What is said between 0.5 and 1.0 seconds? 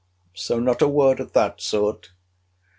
not a